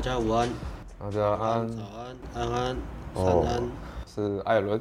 [0.00, 0.48] 大家午安，
[0.98, 2.76] 大家安，早安，安安，
[3.14, 3.70] 早哦安，
[4.06, 4.80] 是艾伦。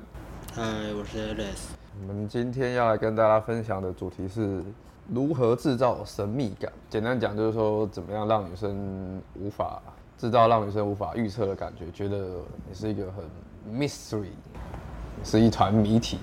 [0.54, 0.64] 嗨，
[0.94, 1.74] 我是 Alex。
[2.08, 4.64] 我们今天要来跟大家分享的主题是
[5.10, 6.72] 如何制造神秘感。
[6.90, 9.82] 简单讲就是说，怎么样让女生无法
[10.18, 13.26] 制造让女生无法预测的感觉，觉得你是一个很
[13.78, 14.30] mystery，
[15.26, 16.20] 是一团谜题。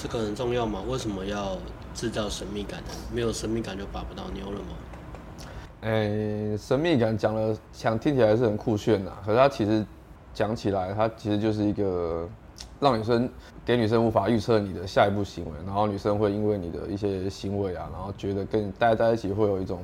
[0.00, 0.80] 这个很重要吗？
[0.86, 1.58] 为什么要
[1.92, 2.90] 制造神秘感呢？
[3.12, 4.76] 没有神秘感就把不到妞了吗？
[5.80, 9.86] 哎、欸，神秘感讲了，想听起来是很酷炫呐，可是它其实
[10.34, 12.28] 讲起来，它其实就是一个
[12.80, 13.30] 让女生
[13.64, 19.80] 给女生无法预测你的下一步行为，然后女生会因为你的一些行为啊，然后觉得跟你待在一起会有一种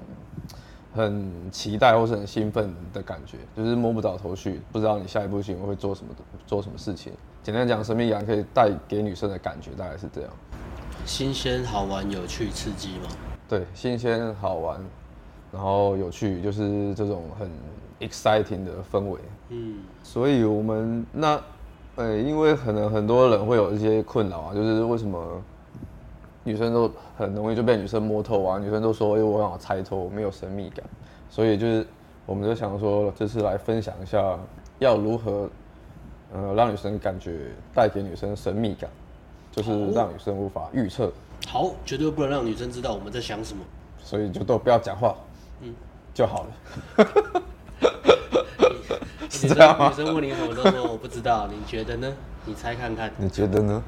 [0.92, 6.12] 很期待或是很兴奋的感觉，就是摸不着头绪，不知道你下一步行为会做什么
[6.44, 7.12] 做什么事情。
[7.44, 10.30] 简单讲，神秘感可以带给女生的感觉大概是这样：
[11.06, 13.08] 新鲜、好玩、有趣、刺激吗？
[13.48, 14.80] 对，新鲜、好玩。
[15.54, 17.48] 然后有趣，就是这种很
[18.00, 19.20] exciting 的氛围。
[19.50, 21.40] 嗯，所以我们那，
[21.94, 25.40] 呃，因为可能很多人会有一些困扰啊，就是为什么
[26.42, 28.58] 女生都很容易就被女生摸透啊？
[28.58, 30.84] 女生都说，哎，我想猜透，没有神秘感。
[31.30, 31.86] 所以就是，
[32.26, 34.36] 我们就想说，这次来分享一下，
[34.80, 35.48] 要如何，
[36.32, 38.90] 呃，让女生感觉带给女生神秘感，
[39.52, 41.12] 就是让女生无法预测。
[41.46, 43.62] 好，绝对不能让女生知道我们在想什么。
[44.02, 45.14] 所以就都不要讲话。
[45.60, 45.74] 嗯，
[46.12, 46.50] 就好了。
[49.30, 49.88] 是这样吗？
[49.90, 52.12] 女生问你什么都说我不知道，你觉得呢？
[52.46, 53.10] 你猜看看。
[53.16, 53.82] 你觉得呢？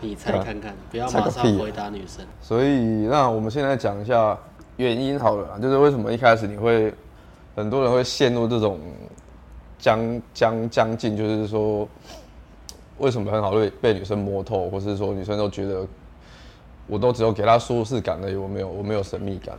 [0.00, 2.24] 你猜看看，不要马上回答女生。
[2.40, 4.36] 所以，那我们现在讲一下
[4.76, 6.92] 原因好了，就是为什么一开始你会
[7.54, 8.80] 很多人会陷入这种
[9.78, 11.88] 将将将近，就是说
[12.98, 15.86] 为什么很好被被女生摸透，或是说女生都觉得
[16.86, 19.56] 我都只有给她舒适感而已，我没有我没有神秘感。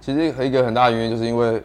[0.00, 1.62] 其实一个很大的原因，就是因为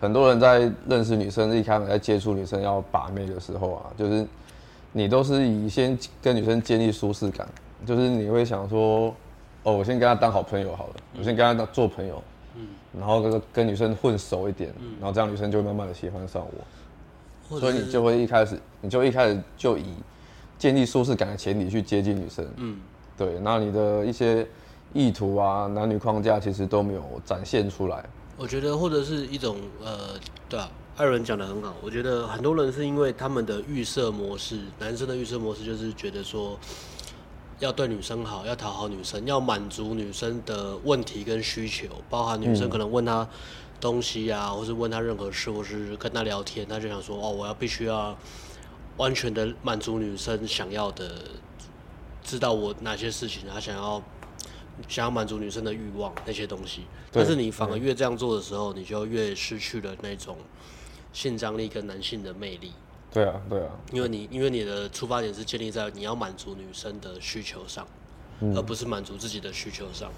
[0.00, 4.26] 很多人在认识女生，一开始在接触女生要把妹的时候啊，就是
[4.92, 7.46] 你都是以先跟女生建立舒适感，
[7.84, 9.14] 就是你会想说，
[9.62, 12.22] 哦，我先跟她当好朋友好了，我先跟她当做朋友，
[12.56, 12.66] 嗯，
[12.98, 16.46] 然后跟跟女生混熟一点，然后这样女生就会慢慢的喜欢上
[17.48, 19.84] 我，所以你就会一开始，你就一开始就以
[20.58, 22.78] 建立舒适感的前提去接近女生，嗯，
[23.16, 24.46] 对，那你的一些。
[24.94, 28.02] 意图啊，男女框架其实都没有展现出来。
[28.36, 30.10] 我觉得，或者是一种呃，
[30.48, 31.74] 对啊，艾伦讲的很好。
[31.82, 36.56] 我觉得很多人是因为他们的预设模式，男生的预设模式就是觉得说，
[37.58, 43.28] 要对女生好，要讨好女生，要满足女生的问题跟需求，包含女生可能问他
[43.80, 48.16] 东西啊，或是问他任何事，或是跟他聊天，他就想说，哦，我要必须要
[48.96, 51.10] 完全的满足女生想要的，
[52.22, 54.00] 知道我哪些事情，他想要。
[54.88, 60.36] 想要满足女生的欲望那些东西，但是你反而越这样做的时候，你就越失去了那种
[61.12, 62.72] 性张力跟男性的魅力。
[63.12, 67.86] 对啊，对啊，因为你因为你的出发点是建立在你要满足女生的需求上，
[68.56, 70.10] 而不是满足自己的需求上。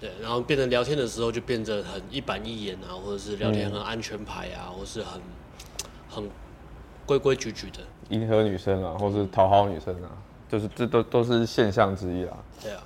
[0.00, 5.20] 对，然后变成聊天的时候就变得很一板一眼啊，或者是聊天很安全牌啊，或是很
[6.08, 6.30] 很
[7.04, 10.10] 规规矩矩的迎合女生啊，或是讨好女生啊，
[10.48, 12.36] 就是这都都是现象之一啊。
[12.62, 12.82] 对啊。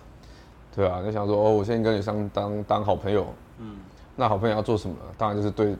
[0.76, 3.26] 对啊，就想说哦，我先跟女生当当好朋友，
[3.58, 3.76] 嗯，
[4.14, 4.94] 那好朋友要做什么？
[5.16, 5.74] 当然就是对，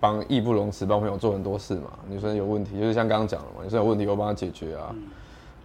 [0.00, 1.90] 帮义不容辞帮朋友做很多事嘛。
[2.08, 4.90] 女生有问题，就是像刚刚讲了嘛，女生有问题我帮她解决啊。
[4.92, 5.02] 嗯、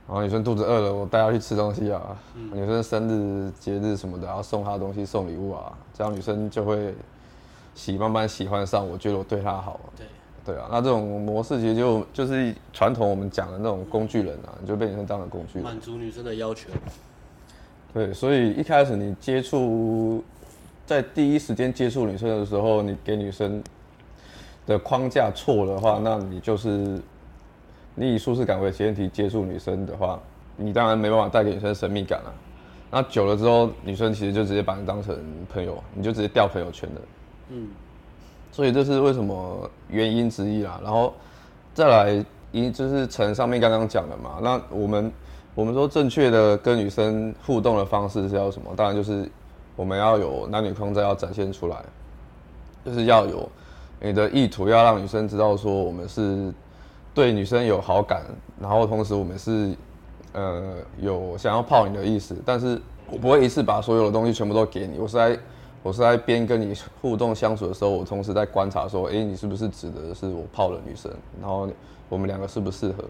[0.07, 2.15] 然后女生肚子饿了，我带她去吃东西啊。
[2.35, 6.93] 嗯、女生生日节日什么的，然后送她东西送礼物啊，这样女生就会
[7.73, 9.79] 喜慢慢喜欢上我，觉得我对她好。
[9.97, 10.05] 对，
[10.45, 16.69] 对啊，那这种模式其实就就是传统我们讲的那种工具人啊，你就被女生当成工具人，满足女生的要求。
[17.95, 20.21] 对，所以一开始你接触，
[20.85, 23.63] 在第一时间接触女生的时候，你给女生
[24.67, 26.99] 的框架错的话，那你就是
[27.95, 30.19] 你以舒适感为前提接触女生的话，
[30.57, 32.33] 你当然没办法带给女生神秘感了。
[32.91, 35.17] 那久了之后，女生其实就直接把你当成
[35.49, 37.01] 朋友，你就直接掉朋友圈了。
[37.51, 37.69] 嗯，
[38.51, 40.81] 所以这是为什么原因之一啦。
[40.83, 41.13] 然后
[41.73, 45.09] 再来一就是陈上面刚刚讲的嘛，那我们。
[45.55, 48.71] 我们说正确的跟女生互动的方式是要什么？
[48.75, 49.27] 当然就是
[49.77, 51.77] 我们要有男女框架要展现出来，
[52.83, 53.49] 就是要有
[54.01, 56.53] 你的意图，要让女生知道说我们是
[57.13, 58.23] 对女生有好感，
[58.59, 59.73] 然后同时我们是
[60.33, 62.35] 呃有想要泡你的意思。
[62.45, 65.39] 但是我不会一次把所有的东西全部都给你，我是在
[65.81, 71.09] 我是在边跟你互动相处的时候，我同时在观察说，诶，你是不是指的是我泡的女生？
[71.39, 71.69] 然后
[72.09, 73.05] 我们两个适不适合？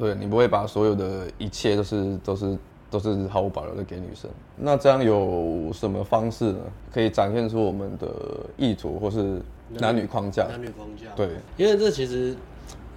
[0.00, 2.58] 对，你不会把所有的一切都是都是
[2.90, 4.30] 都是毫无保留的给女生。
[4.56, 6.58] 那这样有什么方式呢？
[6.90, 8.08] 可以展现出我们的
[8.56, 10.46] 意图，或是男女框架？
[10.48, 11.14] 男女框架。
[11.14, 12.34] 对，因为这其实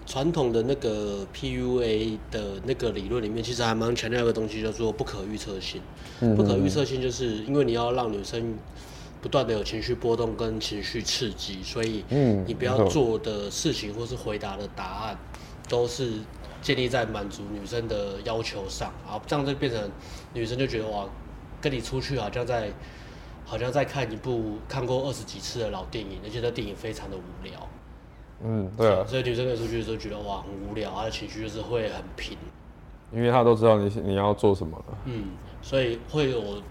[0.06, 5.82] 传统的那个 PUA 的那个理论里面，其实还蛮强调一个东西，叫做不可预测性。
[6.22, 8.56] 嗯、不可预测性就是因为你要让女生
[9.22, 12.06] 不断的有情绪波动跟情绪刺激，所以
[12.48, 15.18] 你不要做的事情或是回答的答案
[15.68, 16.14] 都是。
[16.64, 19.92] 建立在满足女生的要求上，然后这样就变成
[20.34, 21.06] 女生就觉得哇，
[21.62, 22.72] 跟你出去好像在，
[23.46, 27.70] 好像在看一部看过二十几次的老电影，而且这电影非常的无聊。
[28.42, 29.06] 嗯，对啊。
[29.06, 32.38] 所以女生跟你出去的时候觉得哇很无聊，她的情绪就是会很平。
[33.12, 34.98] 因为她都知道你你要做什么了。
[35.06, 35.26] 嗯，
[35.62, 36.64] 所以会有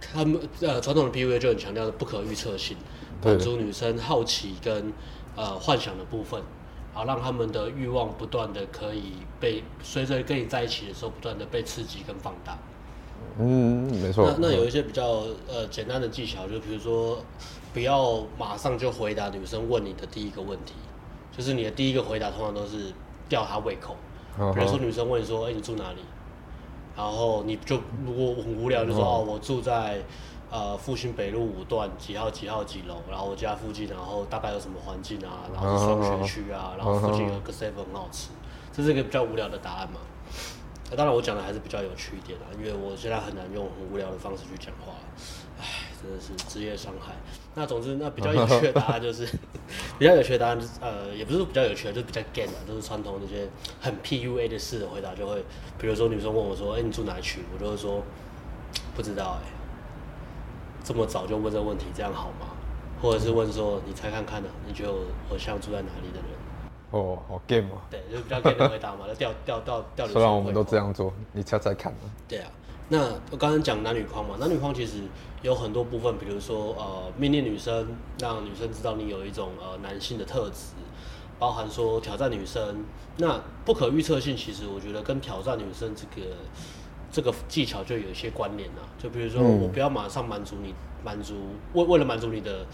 [0.00, 2.76] 他们呃传统的 PUA 就很强调的不可预测性，
[3.24, 4.92] 满足女生好奇跟
[5.34, 6.40] 呃幻想的部分。
[6.94, 12.58] 好，让他们的欲望不断的可以被随着跟你在一起的时候，不断的被刺激跟放大。
[13.38, 14.30] 嗯，没错。
[14.38, 17.18] 那那有一些比较呃简单的技巧，就比如说，
[17.72, 20.74] 不要马上就回答女生问你的第一个问题，
[21.34, 22.92] 就是你的第一个回答通常都是
[23.28, 23.96] 吊她胃口。
[24.54, 26.00] 比如说女生问你说：“哎，你住哪里？”
[26.94, 30.02] 然后你就如果很无聊，就说：“哦，我住在。”
[30.52, 32.96] 呃，复兴北路五段几号几号几楼？
[33.08, 35.48] 然后我家附近，然后大概有什么环境啊？
[35.50, 38.28] 然后是双学区啊，然后附近有个 seven 很好吃，
[38.70, 39.98] 这是一个比较无聊的答案嘛？
[40.90, 44.92] 那当然我讲的还是比较有趣一点啦，因为我现在很难用很无聊的方式去讲话，
[45.58, 45.64] 唉，
[46.02, 47.14] 真的是职业伤害。
[47.54, 49.26] 那总之，那比较有趣的答案就是，
[49.98, 53.48] 比较有趣的答案就是，呃，也不是比较有趣的，就是比较 gay 的，都是传统那些
[53.80, 55.42] 很 PUA 的事的回答，就会，
[55.78, 57.40] 比如说女生问我说，哎，你住哪区？
[57.54, 58.02] 我就会说，
[58.94, 59.61] 不知道，哎。
[60.82, 62.46] 这么早就问这个问题，这样好吗？
[63.00, 64.54] 或者是问说，你猜看看呢、啊？
[64.66, 65.00] 你觉得我
[65.30, 66.28] 我像住在哪里的人？
[66.90, 67.78] 哦，好 game 哦？
[67.90, 70.06] 对，就比较 game 的回答嘛，就调调调调。
[70.06, 71.98] 虽然我们都这样做，你猜猜看嘛。
[72.28, 72.50] 对啊，
[72.88, 72.98] 那
[73.30, 74.98] 我刚刚讲男女框嘛，男女框其实
[75.42, 77.88] 有很多部分，比如说呃，命令女生，
[78.20, 80.74] 让女生知道你有一种呃男性的特质，
[81.38, 82.84] 包含说挑战女生。
[83.16, 86.28] 那不可预测性，其实我觉得跟挑战女生这个。
[87.12, 90.74] 这个技巧就有一些关联了，就比如说，我不要马上满足你，
[91.04, 91.34] 满足
[91.74, 92.66] 为为了满足你的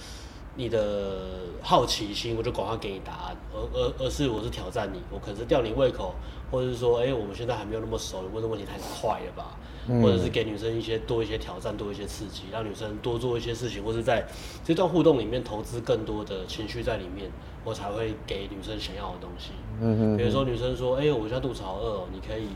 [0.55, 6.15] 你的好奇心，我就赶快给你答案，而而而是我是挑战你，我可能是吊你胃口，
[6.53, 9.59] 或者是说，哎，我们现在还没有那么熟，你问的问题太快了吧？
[10.03, 14.25] 或者是给女生一些多一些挑战，多一些刺激，让女生多做一些事情，或是在
[14.63, 17.31] 这段互动里面投资更多的情绪在里面，
[17.65, 19.53] 我才会给女生想要的东西。
[19.81, 20.17] 嗯嗯。
[20.19, 22.49] 比如说女生说，哎，我现在肚子好饿哦，你可以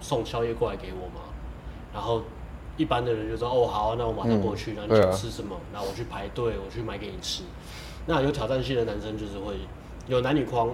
[0.00, 1.29] 送宵夜过来给我吗？
[1.92, 2.22] 然后
[2.76, 4.74] 一般的人就说哦好啊，那我马上过去。
[4.76, 5.56] 那、嗯、你想吃什么？
[5.72, 7.42] 那、啊、我去排队，我去买给你吃。
[8.06, 9.54] 那有挑战性的男生就是会
[10.06, 10.70] 有男女框，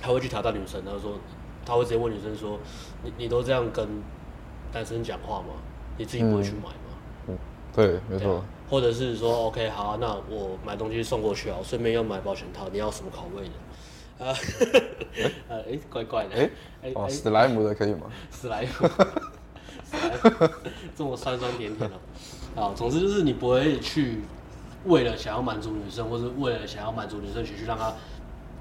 [0.00, 0.82] 他会去挑战女生。
[0.84, 1.18] 他说
[1.64, 2.58] 他会直接问女生说
[3.02, 3.86] ：“你你都这样跟
[4.72, 5.54] 男生讲话吗？
[5.98, 6.96] 你自己不会去买吗？”
[7.28, 7.38] 嗯，
[7.74, 8.42] 对，没错。
[8.70, 14.26] 或者是说 OK 好啊，那我买东西送过去啊，我顺便要买保险套，你要什么口味的？
[14.26, 14.34] 啊，
[15.48, 16.36] 呃，哎，怪怪的。
[16.82, 18.06] 哎，哦，史莱姆的可以吗？
[18.30, 18.88] 史莱姆。
[20.96, 24.20] 这么酸酸甜甜的，啊，总之就是你不会去
[24.84, 27.92] 为了想要满足女生，或是为了想要满足女生情绪，让她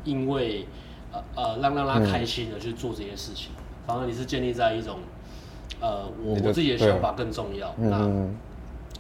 [0.03, 0.67] 因为
[1.11, 4.99] 呃呃让让她开心的去做这些事情，嗯、反而你是建立在一种
[5.80, 8.35] 呃我我自己的想法更重要，那、嗯、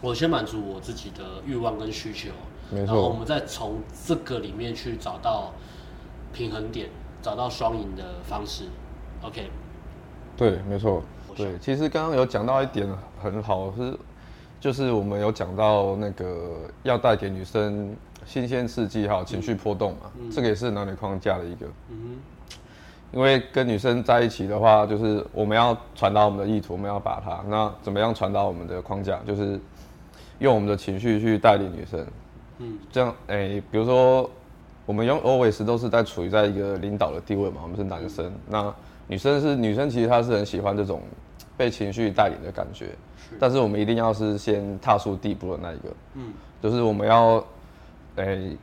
[0.01, 2.29] 我先满足我自己的欲望跟需求，
[2.75, 5.53] 然后我们再从这个里面去找到
[6.33, 6.89] 平衡点，
[7.21, 8.65] 找到双赢的方式
[9.23, 9.49] ，OK？
[10.37, 11.01] 对，没错。
[11.35, 12.87] 对，其实刚刚有讲到一点
[13.21, 13.93] 很好，是
[14.59, 16.51] 就是我们有讲到那个
[16.83, 21.67] 要带给女生新鲜刺激哈，情绪波动嘛，嗯、这个也是男女框架的一个。
[21.89, 22.17] 嗯，
[23.11, 29.19] 因为跟女生在一起的话，就是我们要传达我们的意图，我们要把它，那怎么样传达我们的框架？
[29.27, 29.59] 就是
[30.39, 32.05] 用我们的情绪去带领女生。
[32.59, 34.29] 嗯，这样哎，比如说
[34.85, 38.73] 我们用 always 都是在处于在一个领导的地位嘛，我们是男生，那
[39.07, 41.01] 女生是女生，其实她是很喜欢这种。
[41.57, 42.87] 被情绪带领的感觉，
[43.39, 45.83] 但是我们一定要是先踏出第一步的那一个，
[46.15, 47.37] 嗯，就是我们要，
[48.17, 48.57] 哎、欸，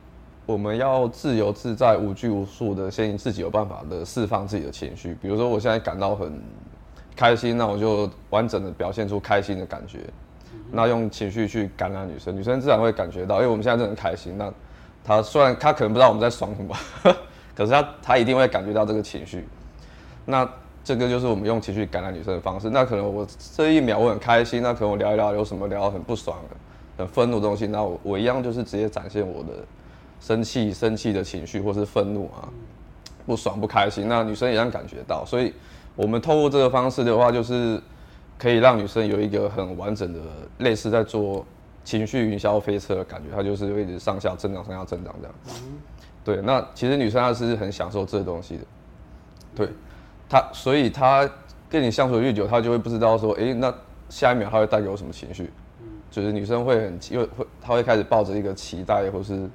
[0.45, 5.17] 我们要自由自在、无拘无束的，先自己有办法的释放自己的情绪。
[5.19, 6.39] 比如说，我现在感到很
[7.15, 10.01] 开心，那我就完整的表现出开心的感觉，
[10.71, 14.37] 那用情绪去感染女生，女生自然会感觉到，因为我们现在真的很开心。
[14.37, 14.53] 那
[15.03, 16.75] 她虽然她可能不知道我们在爽什么，
[17.55, 19.47] 可是她她一定会感觉到这个情绪，
[20.25, 20.49] 那。
[20.85, 22.69] 这个就是我们用情绪感染女生的方式。
[22.69, 23.25] 那可能我
[23.55, 26.57] 这一秒我很开心，那可能我聊一聊有什么聊很不爽的、
[26.97, 29.53] 很愤怒的东西，那我我一样就是直接展现我的
[30.19, 32.51] 生气、生气的情绪，或是愤怒啊、
[33.25, 34.09] 不爽、不开心。
[34.09, 35.23] 那女生一样感觉到。
[35.25, 35.53] 所以，
[35.95, 37.81] 我们透过这个方式的话，就是
[38.37, 40.19] 可以让女生有一个很完整的
[40.57, 41.45] 类似在做
[41.85, 45.35] 情绪云霄飞车的感觉，它就是会一直上下增长、上下增长这样。
[45.47, 45.77] 嗯、
[46.25, 48.63] 对，那其实女生她是很享受这东西的。
[49.55, 49.69] 对，
[50.33, 51.29] 她所以他
[51.69, 53.71] 跟你相处越久，他就会不知道说，哎，那
[54.09, 55.51] 下一秒他会带给我什么情绪？
[55.79, 59.47] 嗯、就是女生会很因为会她会开始抱着一个期待或是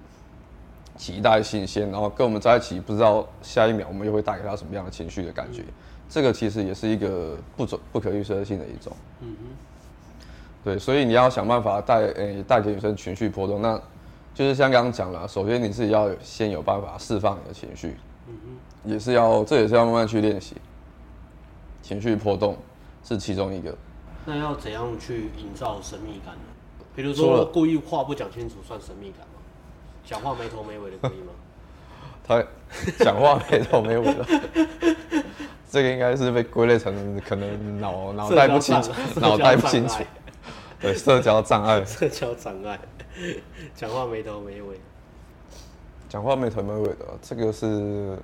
[0.97, 5.62] 期待新鲜，然后跟我们在一起，不知道下一秒我们又会带给她什么样的情绪的感觉。
[5.62, 5.75] 嗯、
[6.08, 8.92] 这个其实也是一个不准不可预测性的一种。
[9.20, 9.35] 嗯
[10.62, 13.80] 对，所以你要想办法带诶带给女生情绪波动，那
[14.32, 17.97] 就是像刚刚讲了，首先你自己要先有办法释放你的情绪，
[18.85, 20.56] 也是要这也是要慢慢去练习。
[21.82, 22.56] 情绪波动
[23.02, 23.75] 是其中一个。
[24.26, 26.85] 那要怎样去营造神秘感呢？
[26.94, 29.40] 比如说故意话不讲清楚算神秘感吗？
[30.04, 31.32] 讲话没头没尾的可以吗？
[32.26, 32.44] 他
[32.99, 34.26] 讲话没头没尾的，
[35.70, 40.02] 这个应该是被归类成可能脑脑袋不清楚，脑袋不清楚。
[40.80, 41.82] 对，社交障碍。
[41.87, 42.78] 社交障碍，
[43.75, 44.78] 讲话没头没尾。
[46.08, 48.16] 讲话没头没尾的，这个是，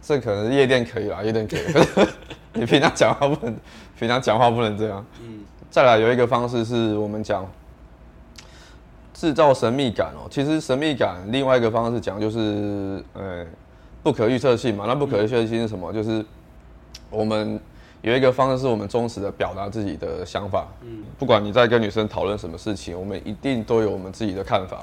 [0.00, 2.06] 这可能是夜店可以啦，夜店可以。
[2.54, 3.56] 你平常讲话不能，
[3.98, 5.04] 平常讲话不能这样。
[5.22, 5.40] 嗯。
[5.70, 7.46] 再来有一个方式是我们讲，
[9.12, 10.26] 制造神秘感哦。
[10.30, 13.46] 其实神秘感另外一个方式讲就是，呃，
[14.02, 14.84] 不可预测性嘛。
[14.86, 15.92] 那不可预测性是什么？
[15.92, 16.24] 嗯、就是
[17.10, 17.60] 我们。
[18.02, 20.66] 有一个方式是我们忠实的表达自己的想法。
[20.80, 24.82] 嗯，不管你在跟女生讨论什么事情，我们一定都有我们自己的看法。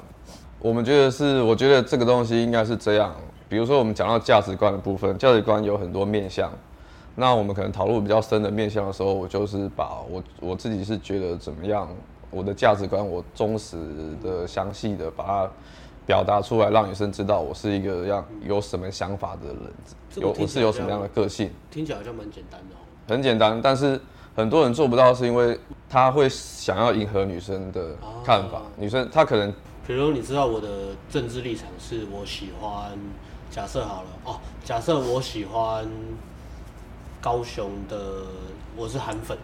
[0.60, 3.14] 我们觉得是，我觉得这个东西应该是这样。
[3.48, 6.50] 比如说，我们讲到价值观的部分，价值观有很多面向。
[7.14, 11.88] 那我们可能讨论比较深的面向的时候，我就是把我我自己是觉得怎么样，
[12.30, 13.76] 我的价值观，我忠实
[14.22, 15.50] 的、详细的把它
[16.06, 19.56] 表达出来，让女生知道我是一个样有什么想法的人，
[20.16, 21.50] 有我是有什么样的个性。
[21.70, 22.76] 听起来好像蛮简单的。
[23.08, 23.98] 很简单，但是
[24.36, 28.58] 很多人做不到，是因为他会想要迎合女生的看法。
[28.58, 29.52] 啊、女生她可能，
[29.88, 32.92] 比如你知道我的政治立场是我喜欢，
[33.50, 35.88] 假设好了哦，假设我喜欢
[37.22, 37.96] 高雄的，
[38.76, 39.38] 我是韩粉。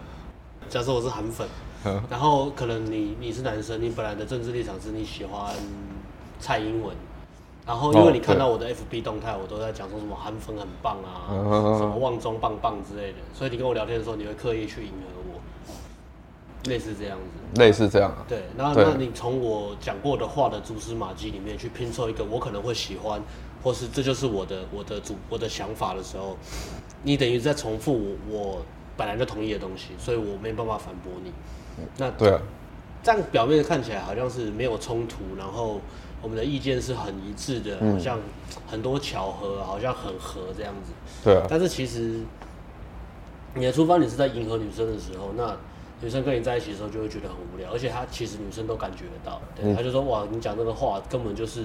[0.69, 1.49] 假设我是韩粉，
[1.83, 5.55] 呵然后可能你你是男生，你本来的政治立场是你喜欢
[6.39, 6.95] 蔡英文。
[7.67, 11.33] 然后，因为你看到我的 FB 动态，我都在讲说什么韩粉很棒啊，
[11.79, 15.14] 什么旺中棒棒之类的，所以你跟我聊天的时候，你会刻意去迎合我，
[16.67, 17.61] 类似这样子。
[17.61, 18.25] 类似这样啊。
[18.29, 23.21] 对，然后那你从我讲过的话的蛛丝马迹里面去拼凑一个我可能会喜欢，
[23.63, 26.37] 或是这就是我的我的主我的想法的时候，
[27.03, 28.63] 你等于在重复我我
[28.97, 31.33] 本来就同意的东西，所以我没办法反驳你。
[31.99, 32.41] 那对啊，
[33.03, 35.81] 这样表面看起来好像是没有冲突，然后。
[36.23, 38.19] 我们的意见是很一致的，好像
[38.67, 40.91] 很多巧合，好像很合这样子。
[41.23, 41.47] 对啊。
[41.51, 42.21] 但是其实，
[43.53, 45.55] 你的出发点是在迎合女生的时候，那
[46.01, 51.65] 女生跟你在一起的时候就会觉得很无聊，而且她其实女生都感觉得到，对，她就说哇，你讲这个话根本就是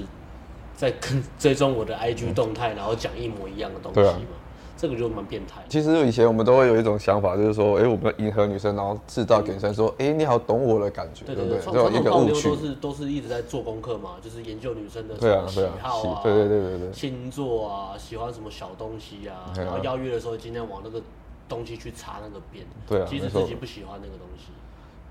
[0.75, 4.37] 在跟追踪我的 IG 动态，然后讲一模一样的东西嘛。
[4.81, 5.61] 这个就蛮变态。
[5.67, 11.59] 其实以前我们都会有一种想法，就是说，哎，我们迎合女生，然后制造给女生说，哎，你好懂我的感觉，对对对？
[11.59, 12.47] 这种一个误区。
[12.47, 15.15] 都是都是一直在做功课嘛，就是研究女生的
[15.49, 21.01] 喜好啊，对对对对对，星座啊，喜欢什么小东西啊，然后邀约的时候尽量往那个
[21.49, 24.45] 东西去查那个边，对啊，即使自己不喜欢那个东西。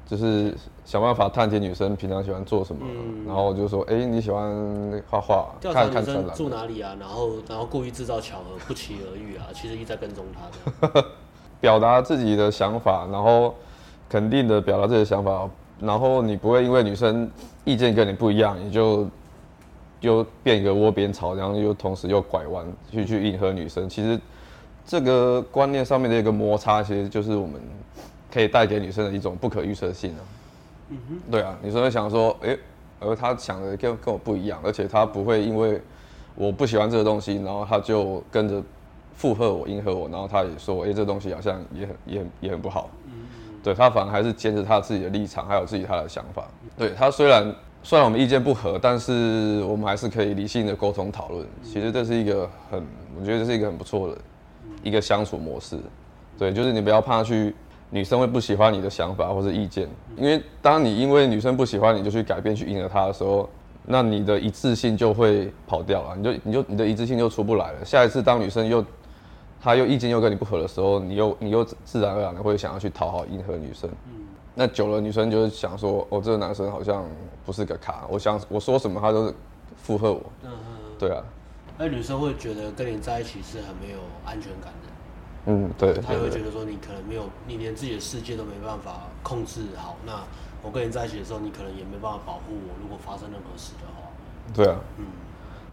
[0.07, 11.05] 就是想办法探听女生平常喜欢做什么，嗯、然后就说：“哎、欸，你喜欢画画，看看女生住哪里啊？”然后，然后故意制造巧合，不期而遇啊， 其实一直在跟踪她。
[11.61, 13.55] 表达自己的想法，然后
[14.09, 15.47] 肯定的表达自己的想法，
[15.79, 17.31] 然后你不会因为女生
[17.67, 19.07] 意见跟你不一样，你就
[20.01, 23.87] 又变一个窝边草，然后又同时又拐弯去去迎合女生。
[23.87, 24.19] 其实
[24.89, 27.61] 这个观念上面的一个摩擦，其实就是我们。
[28.31, 30.21] 可以带给女生的一种不可预测性啊，
[30.91, 32.59] 嗯哼，对啊，女生会想说，哎、欸，
[33.01, 35.81] 而她想的跟跟我不一样，而且她不会因为
[36.35, 38.63] 我不喜欢这个东西，然后她就跟着
[39.15, 46.47] 附和我、迎合我，然后她也说，哎、欸，这个东西好像也很、也很、也很不好，嗯哼，对，她反而还是坚持她自己的立场，还有自己她的想法。
[46.77, 47.51] 对，她虽然
[47.83, 51.47] 虽然我们意见不合，但是我们还是可以理性的沟通讨论。
[51.65, 52.85] 其实这是一个很，
[53.19, 54.19] 我觉得这是一个很不错的
[54.83, 55.79] 一个相处模式。
[56.39, 57.55] 对，就是你不要怕去。
[57.91, 63.49] 女生会不喜欢你的想法或者意见，因为当你因为女生不喜欢你就去改变去迎合她的时候，
[63.87, 67.83] 那你的一致性就会跑掉了，你就你就你的一致性就出不来了。
[67.87, 68.85] 下一次当女生又
[69.59, 73.89] 她又意见又跟你不合的时候，你又你又自然而然的会想要去讨好迎合女生。
[74.55, 77.07] 那久了女生就会想说，哦，这个男生好像
[77.47, 79.35] 不是个咖，我想我说什么他都是
[79.79, 80.21] 附和我。
[80.99, 81.25] 对啊。
[81.79, 84.89] 那女生会觉得跟你在一起是很没有安全感的。
[85.47, 89.97] 嗯，对，她也会觉得说你可能没有，你连自己的世界都没办法控制好。
[90.05, 90.21] 那
[90.63, 92.75] 我跟你在一起的时候，你可能也没办法保护我。
[92.83, 94.11] 如果发生任何事的话，
[94.53, 95.05] 对啊，嗯，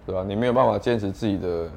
[0.05, 1.67] 对啊，你没有办法坚持自己的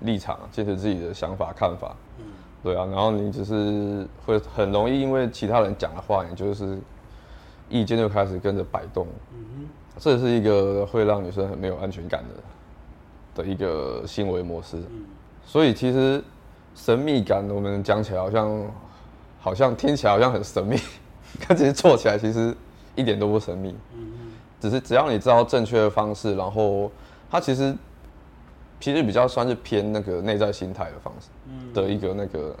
[0.00, 2.24] 立场，坚持自己的想法看法，嗯，
[2.62, 6.78] 对啊，然后你只是会很容易因为其他人讲的话，你就是
[7.68, 12.42] 意见就开始跟着摆动，嗯哼，这是一个会让女生很没有安全感的
[13.34, 15.04] 的一个行为模式，嗯，
[15.44, 16.22] 所以其实
[16.74, 18.72] 神秘感，我们讲起来好像
[19.40, 20.78] 好像听起来好像很神秘，
[21.48, 22.56] 但其实做起来其实
[22.94, 23.74] 一点都不神秘，
[24.60, 26.90] 只是只要你知道正确的方式，然后
[27.30, 27.76] 它其实。
[28.80, 31.28] 其实比较算是偏那个内在心态的方式，
[31.72, 32.54] 的一个那个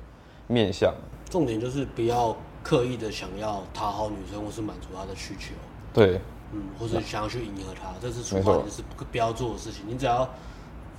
[0.46, 0.94] 面向。
[1.28, 5.52] 重点就是不要刻意的想要讨好女生，或是满足她的需求。
[5.92, 6.18] 对，
[6.52, 9.84] 嗯，或是想要去迎合她，这是出发点是不要做的事情。
[9.86, 10.26] 你只要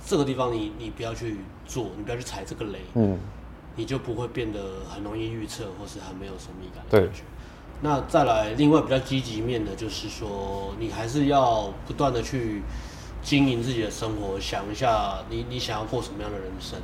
[0.06, 1.36] 这个地方你你不要去
[1.66, 3.18] 做，你不要去踩这个雷，嗯，
[3.74, 7.22] 你就不会变得很容易预测，或是很没有神秘感的感觉。
[7.82, 12.62] 那再来，另外比较积极面的就是说，你还是要不断的去。
[13.22, 16.78] 经营自己的生活，想一下你你想要过什么样的人生，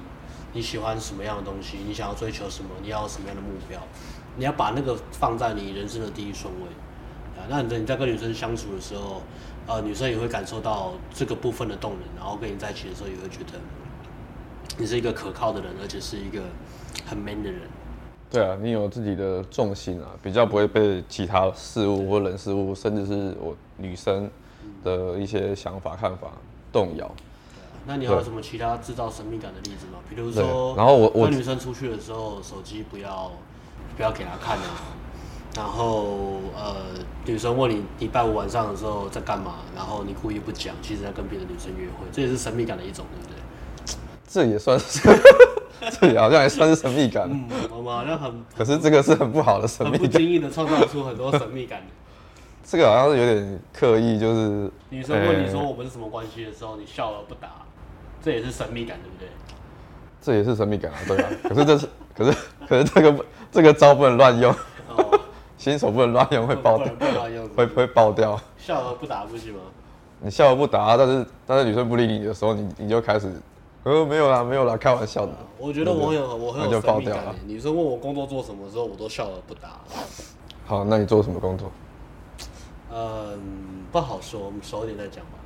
[0.53, 3.81] 你喜欢什么样的东西，你想要追求什么，你要什么样的目标，
[4.37, 6.67] 你要把那个放在你人生的第一顺位
[7.41, 7.47] 啊。
[7.49, 9.23] 那你在跟女生相处的时候，
[9.73, 13.59] 呃，女生也会感受到这个部分的动能，然后跟你在一起的时候也会觉得
[14.77, 16.41] 你是一个可靠的人，而且是一个
[17.07, 17.61] 很 man 的人。
[18.31, 24.31] 对啊，你有自己的重心啊，比较不会被其他事物或人事物，甚至是我女生。
[24.85, 26.29] 的一些想法看法
[26.73, 27.11] 动摇。
[27.87, 29.99] 那你还有什么其他制造神秘感的例子吗？
[30.09, 33.31] 比如说，然后我我跟女生出去的时候，手机不要
[33.97, 34.65] 不要给她看啊。
[35.55, 36.77] 然后呃，
[37.27, 43.37] 女生问你礼拜五晚上的时候在干嘛，然后你故意不讲，其实在跟别的女生约会，这也是神秘感的一种，对不对？
[44.27, 45.01] 这也算是，
[46.01, 47.29] 这也好像也算是神秘感。
[47.31, 51.83] 嗯，我们好像很，可是这个是很不好的神秘感，不经意的创造出很多神秘感。
[52.65, 57.49] 这个好像是有点刻意，就是女生问你说我们是什么关系的时候，你笑而不答，
[58.23, 59.29] 这也是神秘感，对不对？
[60.23, 61.29] 这也是神秘感啊，对啊。
[61.43, 64.51] 可是这是，可是可是这个这个招不能乱用，
[64.97, 65.21] 哦、
[65.63, 66.87] 新手不能乱用会爆掉，
[67.55, 68.37] 会会爆掉。
[68.59, 69.61] 笑而不答不行吗？
[70.19, 73.33] 你笑而不答，但是但是女生不理你的时候，你你就开始，
[73.85, 75.33] 呃，没有啦，没有啦，开玩笑的。
[75.59, 77.37] 我觉得我很有我很有神秘感。
[77.47, 79.79] 女生问我工作做什么时候，我都笑而不答。
[80.67, 81.71] 好，那你做什么工作？
[82.93, 83.41] 嗯，
[83.93, 85.39] 不好说，我们熟一点再讲吧。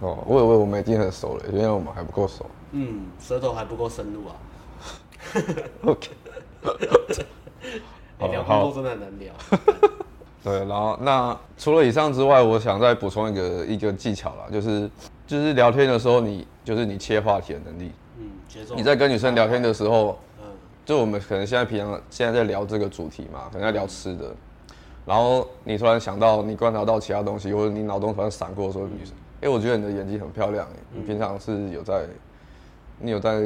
[0.00, 2.46] 哦，我以为我们已经很熟了，因为我们还不够熟。
[2.72, 4.34] 嗯，舌头还不够深入啊。
[5.86, 6.10] OK。
[8.30, 9.32] 聊工作真的很难聊。
[10.42, 14.90] 对，然后那除了以上之外，我想再补充一个一个技巧啦，就是
[15.26, 17.90] 就是聊天的时候你，你就是你切话题的能力。
[18.18, 18.74] 嗯，节奏。
[18.74, 20.46] 你在跟女生聊天的时候，嗯，
[20.84, 24.34] 就我们可能现在平常现在在聊这个主题嘛，可能在聊吃的。
[25.06, 32.06] 然后你突然想到，你观察到其他东西，或者你脑中突然闪过说女生，哎，我觉得你的眼睛很漂亮，你平常是有在，
[32.98, 33.40] 你有在，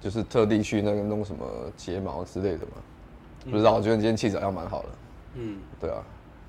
[0.00, 1.44] 就是特地去那个弄什么
[1.76, 2.72] 睫毛之类的吗？
[3.50, 4.88] 不知道，我觉得你今天气质要蛮好的。
[5.34, 5.96] 嗯，对啊。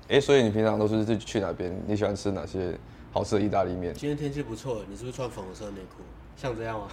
[0.08, 1.72] 哎，所以你平常都是去去哪边？
[1.86, 2.76] 你喜欢吃哪些
[3.12, 3.94] 好吃的意大利面？
[3.94, 6.02] 今天天气不错，你是不是穿粉红色内裤？
[6.36, 6.88] 像这样吗？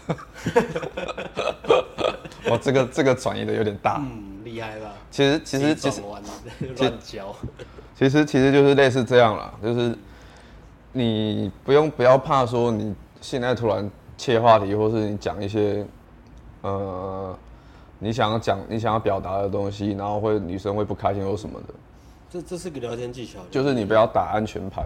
[2.49, 3.97] 哇， 这个这个转移的有点大。
[3.99, 4.91] 嗯，厉害吧？
[5.09, 6.01] 其实其实其实
[6.77, 7.33] 乱教。
[7.95, 9.97] 其实其实就是类似这样啦，就是
[10.91, 15.83] 你不用不要怕说你现在突然切话题，或是你讲一些
[16.61, 17.35] 呃
[17.99, 21.73] 你想要讲你想要表达的东西，然后会女生会不开心或什么的。
[22.29, 24.85] 这这是个聊天技巧，就是你不要打安全牌。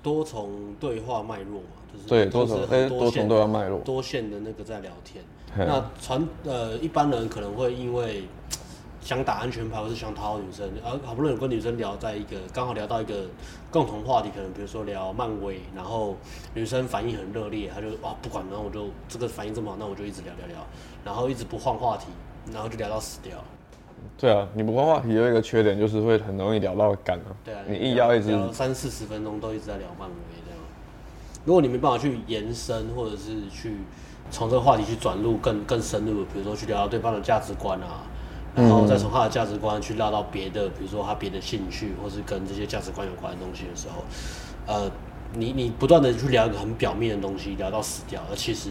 [0.00, 5.24] 多重对话脉络嘛，就是对多重哎多重对话脉络，多线的那个在聊天。
[5.56, 8.24] 那传呃一般人可能会因为
[9.00, 13.24] 想打安全牌，或是想讨好女生，而好不容易有跟女生聊在一个刚好聊到一个
[13.72, 16.16] 共同话题，可能比如说聊漫威，然后
[16.54, 20.56] 女生反应很热烈，她就哇不管，然后我就这个反应这么好，那我就一直聊聊聊，
[21.04, 22.06] 然后一直不换话题，
[22.50, 23.36] 然后就聊到死掉。
[24.18, 27.30] 对啊，你不换话题有一个缺点，就是会很容易聊到干啊。
[27.44, 30.60] 对啊，你硬要一直聊三四十分钟都一直在聊漫威这样，
[31.44, 33.76] 如果你没办法去延伸，或者是去
[34.30, 38.02] 从这个话题去转入更更深入的，比如说去聊到对方的价值观啊，
[38.56, 44.04] 然后再从他的价值观去聊到别的，比如说他别的兴趣，或是跟这些价值观有关的东西的时候，
[44.66, 44.90] 呃，
[45.34, 48.70] 你你不断的去聊一个很表面的东西，聊到死掉，而其实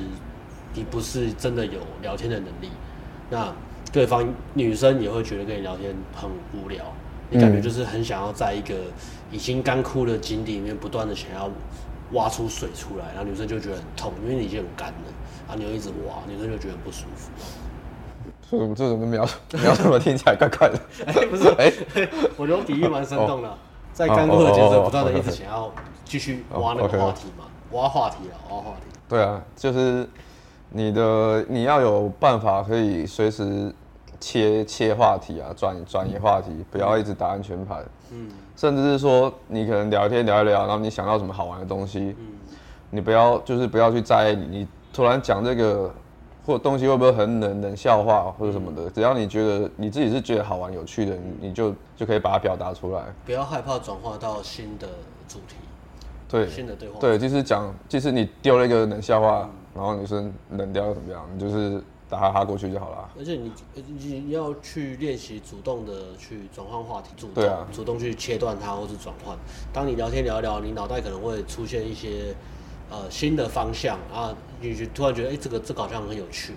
[0.73, 2.69] 你不是真的有聊天的能力，
[3.31, 3.51] 那。
[3.93, 6.81] 对方女生也会觉得跟你聊天很无聊，
[7.29, 8.73] 你感觉就是很想要在一个
[9.29, 11.49] 已经干枯的井底里面不断的想要
[12.13, 14.95] 挖出水出来，然后女生就觉得很痛，因为你已经很干了，
[15.45, 17.29] 然后你又一直挖，女生就觉得不舒服。
[18.49, 20.79] 这种这种描述描述的听起来怪怪的。
[21.07, 23.57] 哎、欸，不是，哎、欸，我觉得比喻蛮生动的，哦、
[23.91, 25.69] 在干枯的节奏不断的一直想要
[26.05, 28.97] 继续挖那个话题嘛，挖话题啊，挖话题。
[29.09, 30.07] 对啊，就是
[30.71, 33.73] 你的你要有办法可以随时
[34.19, 37.83] 切切话题啊，转转移话题，不要一直打安全牌。
[38.11, 42.27] 嗯，甚至是说你可能聊天聊一聊，然后你想到什么好玩的东西，嗯，
[42.89, 45.93] 你不要就是不要去在意你，你突然讲这个。
[46.43, 48.89] 或东西会不会很冷冷笑话或者什么的？
[48.89, 53.03] 只要你觉得你自己是觉得好玩有趣的，你你就就可以把它表达出来。
[53.23, 54.87] 不要害怕转化到新的
[55.27, 55.57] 主题，
[56.27, 56.97] 对，新的对话。
[56.99, 61.27] 对，就是讲，就是你丢了一个冷笑话，然后女生冷掉又怎么样？
[61.33, 63.09] 你就是打哈哈过去就好了。
[63.17, 63.51] 而且你
[63.85, 69.37] 你要去练习主动的去转换话题，主动对啊，主动去切断它或是转换。
[69.73, 72.35] 当你聊天聊一聊，你脑袋可能会出现一些。
[72.93, 76.51] 呃，新的方向啊，你就突然觉得，哎、欸，这个这个好像很有趣，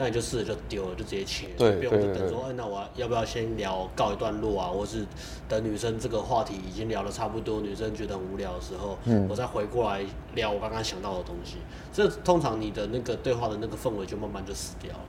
[0.00, 5.04] 那你就试着就丢了，就直接切，对，不用就等说，哎、欸，那我要不要先聊告一段落啊，或是
[5.46, 10.00] 等女生这个话题已经聊的差不多，女生觉得很无聊的时候，嗯，我再回过来
[10.34, 11.58] 聊我刚刚想到的东西，
[11.92, 15.00] 这通常你的那个对话的那个氛围就慢慢就死掉了。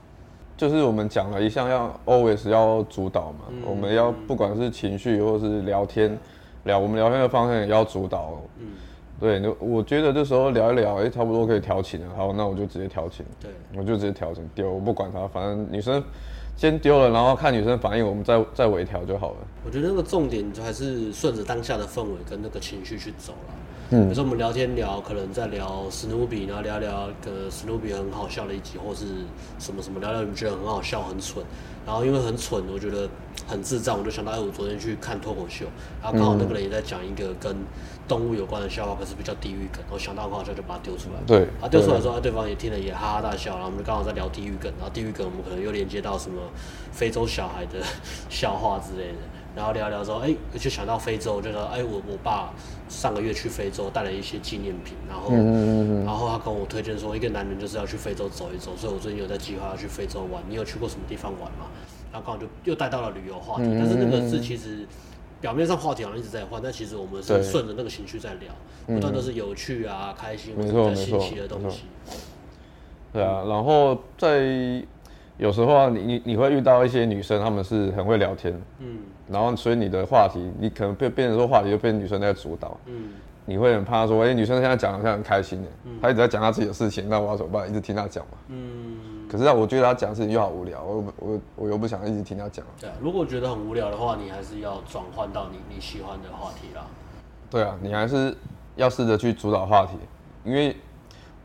[0.58, 6.19] 就是我们讲了一项要 always 要主导嘛，嗯、我们要不管是情绪或是聊天，
[6.65, 8.67] 聊我们聊天的方向也要主导，嗯。
[9.19, 12.15] 对，那我觉得这时候聊一聊，哎，差不多可以调情了。
[12.15, 13.24] 好，那我就直接调情。
[13.39, 16.04] 对，我就直接调情丢，我不管他，反正女生
[16.58, 19.38] 先丢了，然后看女生反应，我们再再微调就好了。
[19.63, 23.54] 我觉得那个重点就还是顺着当下的氛围跟那个情绪去走了。
[23.91, 29.06] 嗯，比如说我们聊天聊，可能在聊史努比，然后聊聊个史努比很好笑的一集，或是
[29.60, 31.45] 什么什么聊聊你觉得很好笑很蠢，
[31.86, 33.08] 然后因为很蠢，我觉得
[33.45, 35.65] 很智障，我就想到哎，我昨天去看脱口秀，
[36.02, 37.56] 然后刚好那个人也在讲一个跟。
[38.07, 41.21] 动物有关的笑话，可是比较地狱梗，我想到很好笑就把它丢出来。
[41.25, 46.41] 对，啊，丢出来之后，对方也听了也哈哈大笑，然后我们就刚好在聊地狱梗，然后地狱梗我们可能又连接到什么
[46.91, 47.79] 非洲小孩的
[48.29, 49.19] 笑话之类的，
[49.55, 52.53] 然后聊聊之后，哎，就想到非洲，就说，哎，我我爸
[52.89, 55.31] 上个月去非洲带了一些纪念品，然后，
[56.03, 60.43] 然后他跟我推荐说，一个男人就是要去非洲走一走，所以我最近有在计划要去非洲玩。
[60.49, 61.67] 你有去过什么地方玩吗？
[62.11, 64.85] 然后刚好就又带到了旅游话题，但是那个是其实。
[65.41, 68.54] 表面上话题好像一直在换，但其实我们是顺着那个情绪在聊，
[68.86, 71.86] 不断都是有趣啊、开心或者新奇的东西。
[73.12, 74.86] 对啊，然后在
[75.38, 83.10] 有时候啊，你你你会遇到一些女生，她们是很会聊天，嗯，然后所以你的话题，你可能变变成说话题就变女生在主导，嗯，
[83.45, 85.67] 你会很怕说，哎，女生现在讲的好像很开心的，
[86.01, 87.67] 她一直在讲她自己的事情，那我要怎么办？
[87.67, 88.97] 一直听她讲嘛，嗯。
[89.31, 92.65] 可是啊，我觉得他讲事情又好无聊，我我我又不想一直听他讲。
[92.77, 96.85] 对啊，如果觉得很无聊的话，你还是要转换到你你喜欢的话题啦。
[97.49, 98.35] 对啊，你还是
[98.75, 99.93] 要试着去主导话题，
[100.43, 100.75] 因为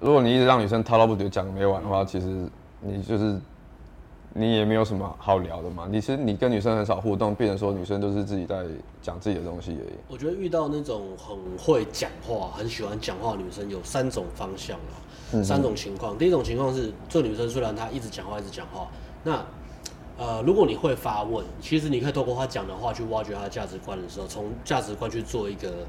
[0.01, 2.49] 如果你一直让女生滔滔不绝讲没完的话，其实
[2.81, 3.39] 你就是
[4.33, 5.87] 你也没有什么好聊的嘛。
[5.89, 8.65] 你其实你跟女生很少互动，变成说女生都是自己在
[9.01, 9.95] 讲自己的东西而已。
[10.09, 15.06] 我觉得遇到那种很会讲话、很喜欢讲话的女生，有三种方向啊。
[15.43, 18.89] 三种情况，第一种情况是，这女生虽然她一直讲话，一直讲话，
[19.25, 19.45] 那
[20.19, 25.87] 呃，如果你会发问，其实你可以透过她讲的话去挖掘她的价值观的时候，从价值观去做一个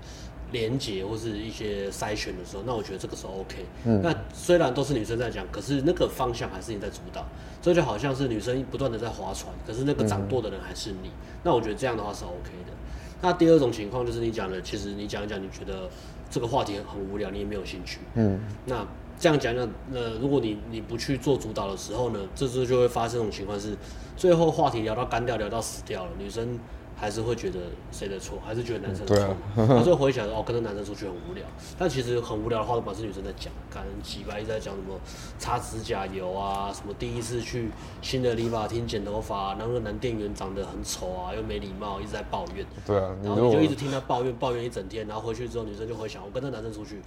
[0.52, 3.66] 连接或是一些筛选的时候，那我觉得这个时候 OK。
[3.86, 4.02] 嗯。
[4.02, 7.24] 那虽然都是女生在讲，可是那个方向还是你在主导，
[7.62, 11.12] 这就好像是女生不断的在划船，可是那个掌舵的人还是你。
[11.44, 12.74] 那我觉得这样的话是 OK 的。
[13.22, 15.90] 那第二种情况就是你讲的，其实你讲一讲，你觉得
[16.30, 18.00] 这个话题很无聊，你也没有兴趣。
[18.16, 18.40] 嗯。
[18.66, 18.86] 那。
[19.20, 23.76] 这样讲讲，那如果你你不去做主导的时候呢，这次就会发生这种情况是，
[24.16, 26.60] 最后话题聊到干掉，聊到死掉了，女生
[26.96, 27.60] 还是会觉得
[27.92, 29.36] 谁的错，还是觉得男生的错。
[29.56, 31.44] 然后最后回想哦，跟着男生出去很无聊，
[31.80, 35.00] 但其实很无聊的话都把是女生在讲，可能几百一直在讲什么
[35.40, 37.72] 擦指甲油啊，什么第一次去
[38.04, 42.64] 新的理发厅剪头发，然后男店员长得很丑啊，又没礼貌，一直在抱怨。
[42.86, 47.02] 对啊，然后你就一直听他抱怨抱怨一整天，然后回去之后女生就会想，我跟着男生出去。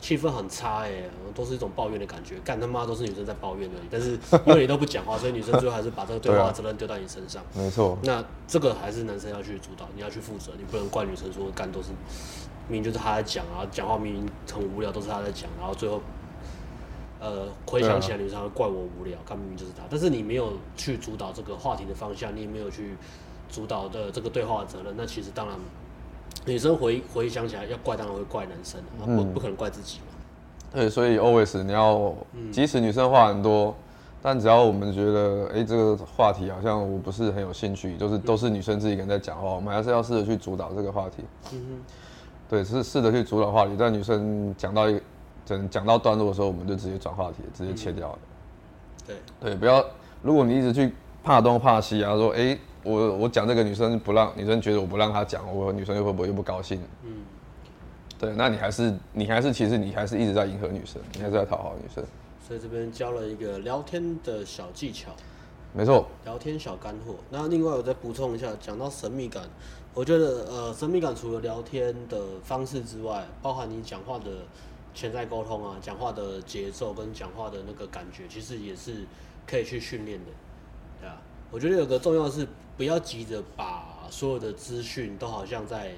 [0.00, 3.88] 气氛很差哎、欸，都是一种抱怨的感觉，干他妈都是女生在抱怨而已。
[3.90, 4.12] 但是
[4.46, 7.42] 因为你都不讲话， 所以女生最后还是把这个对话责任丢到你身上。
[7.52, 7.98] 没错。
[8.04, 11.88] 那这个还是男生要去主导，你要去负责，你不能怪女生说干都是
[12.68, 16.00] 明明就是他在讲啊，讲话明明很无聊，都是他在讲，然后最后
[17.18, 19.82] 呃回想起来，女生会怪我无聊，干明明就是他。
[19.90, 22.96] 但是你没有去主导这个话题的方向，你也没有去
[23.50, 25.58] 主导的这个对话的责任，那其实当然。
[26.48, 30.06] 女生回回想起来要怪，当然会怪男生，不不可能怪自己嘛。
[30.72, 32.14] 对，所以 always 你要，
[32.50, 33.74] 即使女生话很多，
[34.22, 41.24] 但只要我们觉得，哎、欸，这个话题好像我不是很有兴趣，就是都是女生自己一个人在讲话，我们还是要试着去主导这个话题。
[41.52, 41.82] 嗯哼。
[42.48, 45.00] 对，是试着去主导话题，在女生讲到一
[45.44, 48.18] 整讲到段落的时候，我们就直接转话题，直接切掉了。
[49.06, 49.16] 对。
[49.40, 49.84] 对，不要，
[50.22, 50.92] 如果你一直去。
[51.20, 56.80] 怕东怕西啊，说哎、欸，我我讲这个女生不让女生觉得我不让她讲，我女生又会不会又不高兴？
[57.04, 57.22] 嗯，
[58.18, 62.04] 对，那你还是你还是其实你还是一直在迎合女生，你还是在讨好女生。
[62.46, 65.10] 所以这边教了一个聊天的小技巧，
[65.74, 67.16] 没错，聊天小干货。
[67.30, 69.42] 那另外我再补充一下，讲到神秘感，
[69.92, 74.30] 我觉得呃，神秘感除了聊天的方式之外，包含你讲话的
[74.94, 79.04] 潜在沟通啊，讲话的节奏跟讲话的那个感觉，其实也是
[79.46, 80.30] 可以去训练的，
[81.00, 81.20] 对啊。
[81.50, 82.46] 我觉得有个重要的是，
[82.78, 85.92] 不要急着把所有的资讯都好像在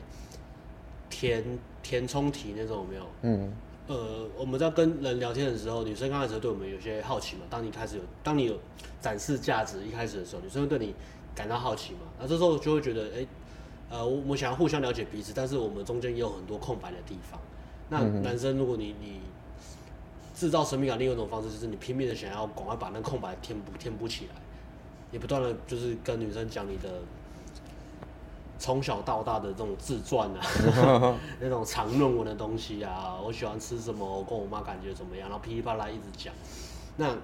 [1.08, 1.44] 填
[1.82, 3.06] 填充题那种，有没有？
[3.22, 3.52] 嗯。
[3.86, 7.42] 呃，我们在跟人聊天的时候，女生刚开始对我们有些好奇嘛。
[7.50, 8.56] 当你开始有，当你有
[9.00, 10.94] 展示价值一开始的时候，女生会对你
[11.34, 12.00] 感到好奇嘛。
[12.20, 13.28] 那这时候就会觉得，哎、欸，
[13.90, 17.40] 呃，我们想要互相了解彼此，但是我们中间也有很多空白的地方。
[17.88, 19.18] 那男生，如果你你
[20.36, 24.34] 制造神秘感，另外一种方式就是你拼命的想要赶快把那空白填补填补起来，
[25.11, 26.88] 也不断的就是跟女生讲你的。
[28.62, 36.35] 从小到大的这种自传啊， 那种长论文的东西啊，我喜欢吃什么，我跟我妈感觉怎么样，然后噼里啪啦一直讲。
[36.99, 37.16] 那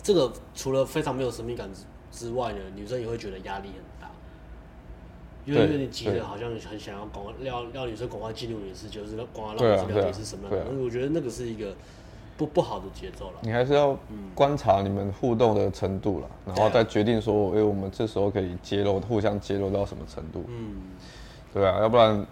[0.00, 4.08] 这个除了非常没有神秘感之之外呢，女生也会觉得压力很大，
[5.44, 10.80] 因为因为你急着好像很想要赶快要要女生赶快进入你的世界，就是赶快让你知道你是什么样的。
[10.80, 11.74] 我觉得那个是一个。
[12.36, 13.96] 不不好的节奏了，你还是要
[14.34, 20.44] 观察你们互动的程度了，嗯、然后再决定说，哎、欸，我们这时候可以揭露，互相揭露到什么程度？
[20.48, 20.74] 嗯，
[21.52, 22.26] 对啊，要不然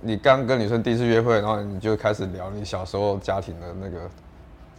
[0.00, 4.10] 你刚跟女生第一次约会，然后你就开始聊你小时候家庭的那个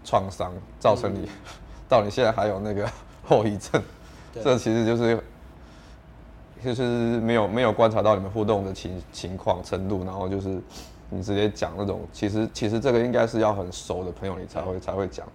[0.03, 1.29] 创伤，造成你、嗯、
[1.89, 2.87] 到你现在还有那个
[3.25, 3.81] 后遗症，
[4.43, 5.19] 这其实就是
[6.63, 6.83] 就是
[7.21, 10.61] 没有没有观察到你们互动的情情况程度，然后就是。
[11.09, 15.27] 你直接讲那种，其实其实这个应该是要很熟的朋友，你才会才会讲。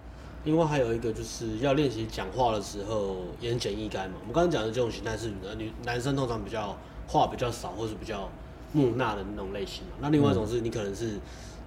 [0.45, 4.13] 另外还有一个就是要练习讲话的时候言简意赅嘛。
[4.19, 8.29] 我们刚刚讲的这种形态是女男生通常比较话比较少，或是比较
[8.71, 9.93] 木讷的那种类型嘛。
[9.99, 11.19] 那另外一种是你可能是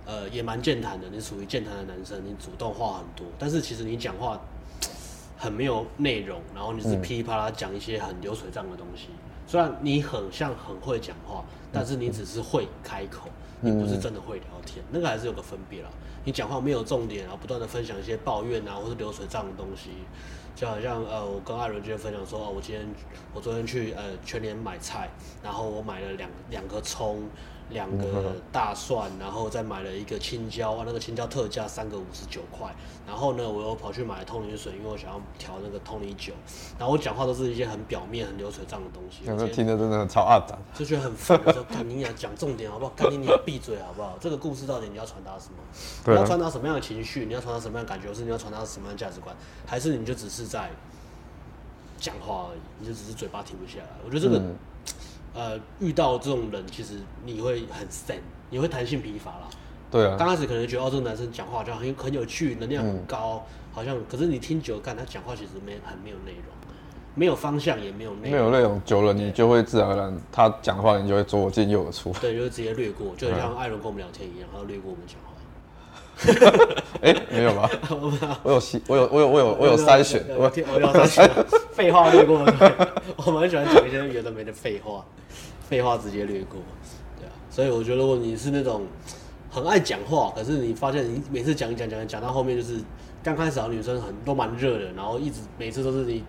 [0.06, 4.40] 呃也蛮健谈的，你属于健谈的男生，你主动话很多，但是其实你讲话
[5.36, 9.08] 很没有内容，然后你是噼里啪啦讲一些很流水账的东西。
[9.48, 13.28] 虽然你很像很会讲话，但是你只是会开口。
[13.60, 15.88] 你不是真的会聊天，那个还是有个分别啦。
[16.24, 19.90] 你讲话没有重点，然后不断的分享一些抱怨啊，或是流水账的东西，
[20.54, 22.86] 就好像呃，我跟艾伦今天分享说，哦，我今天
[23.34, 25.10] 我昨天去呃全联买菜，
[25.42, 27.22] 然后我买了两两个葱。
[27.70, 32.74] 两个大蒜，然后再买了一个青椒啊，那个青椒特价三个五十九块。
[33.06, 36.32] 然后呢，我又跑去买了通灵水，因为我想要调那个通灵酒。
[36.78, 39.24] 然后我讲话都是一些很表面、很流水账的东西。
[39.24, 41.40] 有时候听得真的超二杂，就觉得很烦。
[41.44, 42.92] 我说：“赶紧讲讲重点好不好？
[42.94, 44.16] 赶紧你闭嘴好不好？
[44.20, 46.12] 这个故事到底你要传达什么？
[46.12, 47.24] 你要传达什么样的情绪？
[47.26, 48.08] 你要传达什么样的感觉？
[48.08, 49.34] 或是你要传达什么样的价值观？
[49.66, 50.70] 还是你就只是在
[51.98, 52.60] 讲话而已？
[52.80, 53.88] 你就只是嘴巴停不下来？
[54.04, 54.38] 我觉得这个。
[54.38, 54.56] 嗯
[55.34, 58.16] 呃，遇到这种人，其实你会很散，
[58.50, 59.48] 你会弹性疲乏啦。
[59.90, 60.16] 对啊。
[60.18, 63.96] 刚开始可能觉得哦，这个男生讲话好像很很有趣，能量很高，嗯、好像。
[64.08, 66.44] 可是你听久了，看他讲话其实没很没有内容，
[67.14, 68.30] 没有方向，也没有内容。
[68.30, 72.12] 没有内容，久了你就会自然而然，他讲话你就会左进右出。
[72.20, 75.37] 对，就会直接略过，就像艾伦跟我们聊天一样，他略过我们讲话。
[77.00, 77.70] 哎、欸，没有吧？
[78.42, 81.30] 我有我有我有我有我有筛选，我有我有筛选。
[81.72, 82.70] 废话略过，对，
[83.24, 85.04] 我们很喜欢讲一些有的没的废话。
[85.68, 86.58] 废话直接略过，
[87.18, 88.86] 对啊，所以我觉得如果你是那种
[89.50, 92.80] 很爱讲话，可是你发现你每次讲一讲讲讲到后面就是
[93.22, 96.24] 刚开始啊，女生很都蛮热的，然后一直每次都是你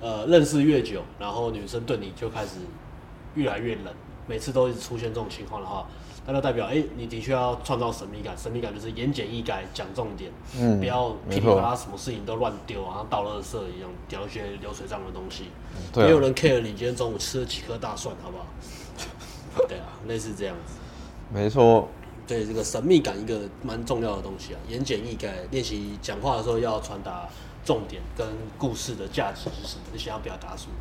[0.00, 2.56] 呃认识越久，然后女生对你就开始
[3.34, 3.94] 越来越冷，
[4.26, 5.86] 每次都一直出现这种情况的话。
[6.26, 8.36] 那就代表，哎、欸，你的确要创造神秘感。
[8.36, 15.44] 神秘感就是言简意赅，讲重点，嗯，不要噼里啪啦，什么事情都乱丢，然后倒垃圾一样，丢一些流水账的东西。
[15.92, 18.46] 对、啊、有人 care 你今天中午吃了几颗大蒜，好不好？
[19.66, 20.74] 对啊，类似这样子。
[21.32, 21.88] 没错。
[22.26, 24.60] 对这个神秘感，一个蛮重要的东西啊。
[24.68, 27.28] 言简意赅，练习讲话的时候要传达
[27.64, 28.24] 重点跟
[28.56, 29.82] 故事的价值是什么？
[29.92, 30.74] 你想要表达什么？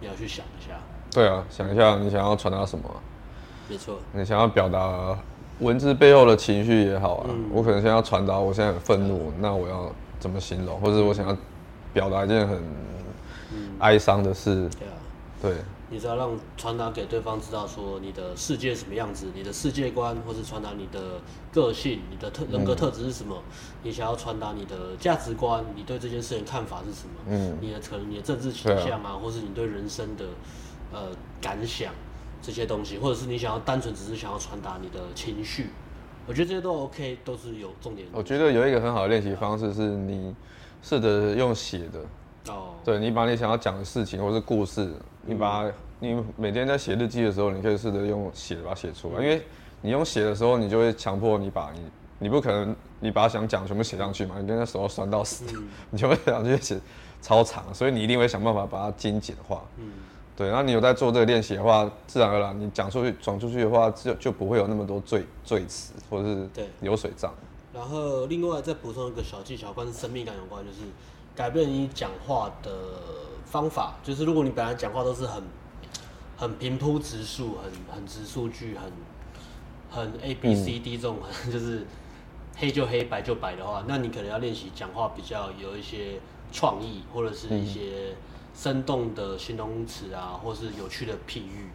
[0.00, 0.78] 你要去想一下。
[1.10, 2.84] 对啊，想一下你想要传达什么。
[3.68, 5.18] 没错，你想要表达
[5.60, 10.80] 文字背后的情绪也好啊，嗯、我可能想要传达我现在很愤怒，嗯、那我要怎么形容？
[10.80, 11.36] 或者我想要
[11.92, 12.62] 表达一件很
[13.78, 14.70] 哀伤的事，嗯、
[15.40, 15.56] 对，对，
[15.90, 21.00] 你只要让传达给对方知道说你的世界什么样子，你的世界观，或是传达你的
[21.52, 23.34] 个性，你的特人格特质是什么？
[23.36, 23.52] 嗯、
[23.82, 27.14] 你想要传达你的价值观，你对这件事情看法是什么？
[27.28, 30.24] 嗯，你的可能你的政治倾向啊，啊或是你对人生的
[30.92, 31.08] 呃
[31.40, 31.92] 感想。
[32.42, 35.70] 这些东西，或者是你想要单纯只是想要传达你的情绪，
[36.26, 38.06] 我觉得这些都 OK，都是有重点。
[38.12, 40.34] 我觉得有一个很好的练习方式是，你
[40.82, 49.42] 试着用写的，哦，对，你把你想要讲的事情或是故事，你把它，你每天在写日记的时候，你可以试着用写把它写出来，因为
[49.80, 51.80] 你用写的时候，你就会强迫你把你，
[52.18, 56.78] 你不可能你把想讲全部写上去嘛，你跟那手酸到死，嗯、 你就会想去写
[57.20, 59.64] 超长，所以你一定会想办法把它精简化。
[59.78, 59.90] 嗯，
[60.36, 66.48] 对，然后你有在做这个练习的话，自然而然你讲出去转出去的话，就就不会有那么多赘赘词或者是
[66.80, 67.32] 流水账。
[67.72, 70.80] 然后另外再补充一个小技巧，跟神秘感有关，就是
[71.34, 72.70] 改变你讲话的
[73.44, 73.96] 方法。
[74.02, 75.42] 就是如果你本来讲话都是很
[76.36, 78.92] 很平铺直述、很很直述句、很
[79.90, 81.86] 很 A B C D 这种，嗯、 就是
[82.56, 86.20] 黑就黑白就白的话，那你可能要练习讲话比较有一些
[86.52, 88.14] 创意，或者是一些
[88.56, 91.68] 生动的形容词啊，或是有趣的譬喻。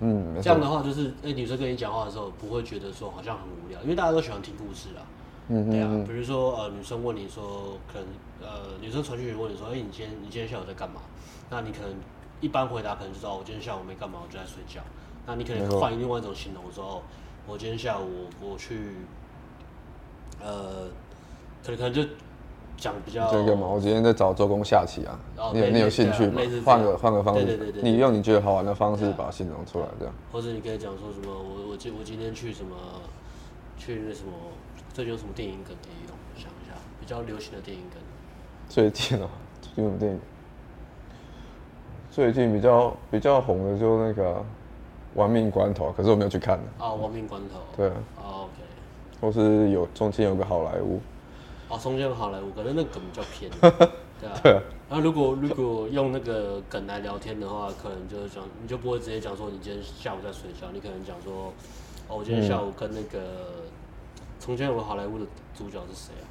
[0.00, 5.04] 嗯，这样的话就是，哎、欸，女生跟你讲话的时候不会觉得说好像很无聊，因为大家都喜欢听故事啊。
[5.48, 8.08] 嗯，对啊，比如说呃，女生问你说，可能
[8.40, 11.00] 呃，女生传讯问你说，哎、欸，你今天你今天下午在干嘛？
[11.50, 11.94] 那你可能
[12.40, 14.80] 一般回答可能就说，我今天下午没干嘛，我就在睡觉。
[15.26, 17.02] 那你可能换另外一种形容说，
[17.46, 18.96] 我今天下午我，我去，
[20.42, 20.88] 呃，
[21.64, 22.02] 可能可能就
[22.76, 26.40] 讲比较这个嘛，我今天在找周公下棋啊，哦、你有你有兴趣吗？
[26.64, 30.14] 换个换个方式，对对对对，你用你觉得好玩的方式把它形容出来，这样。
[30.30, 32.76] 或者你可以讲说什么，我我今我今天去什么，
[33.78, 34.32] 去那什么。
[34.92, 36.16] 最近有什么电影梗可以用？
[36.34, 38.00] 想一下，比较流行的电影梗。
[38.68, 39.28] 最近啊，
[39.60, 40.20] 最近有电影。
[42.10, 44.32] 最近比较比较红的就那个
[45.14, 46.58] 《亡命关头》，可是我没有去看。
[46.78, 47.58] 啊，《亡命关头》。
[47.76, 47.94] 对啊。
[48.16, 48.52] 哦，OK。
[49.20, 50.98] 或是有中间有个好莱坞。
[51.76, 53.50] 哦，中间有好莱坞，可能那个梗比较偏。
[54.18, 54.40] 对啊。
[54.42, 54.62] 对啊。
[54.88, 61.52] 然后如果如果用那个梗来聊天的话，可能就是讲，你就不会直接讲说你今天下午在睡觉，你可能讲说，
[62.08, 63.66] 哦，我今天下午跟那个。
[64.38, 66.24] 从前有个好莱坞的主角是谁啊？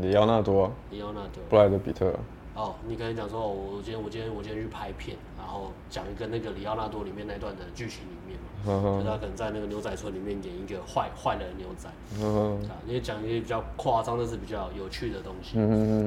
[0.00, 0.72] 里奥纳多。
[0.90, 1.42] 里奥纳多。
[1.48, 2.12] 布莱德比特。
[2.56, 11.88] 哦，你可能讲说，我今天我今天我今天去拍片，然后讲一个那个里奥纳多里面那段的剧情里面就他可能在那个牛仔村里面演一个坏坏的牛仔，
[12.24, 15.52] 啊，你讲一些比较夸张但是比较有趣的东西，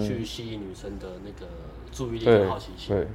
[0.07, 1.51] 去吸引女生的那个
[1.91, 2.95] 注意力和好奇心。
[2.95, 3.07] 对，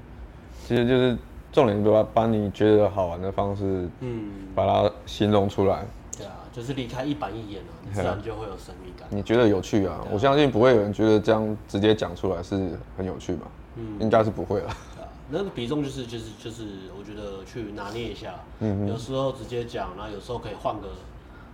[0.66, 1.16] 其实就是
[1.53, 5.87] 重点，就要把你觉得好玩的方式，嗯，把它形容出来。
[6.16, 9.07] 对啊，就是离开一板一眼了，你自然就会有神秘感。
[9.11, 10.01] 你觉得有趣啊？
[10.01, 13.46] 啊我相信不会有人觉得这样直接讲出来是很有趣吧？
[13.77, 14.70] 嗯，应该是不会了。
[15.28, 16.64] 啊，那个比重就是就是就是，
[16.98, 18.34] 我觉得去拿捏一下。
[18.60, 20.88] 嗯有时候直接讲，然后有时候可以换个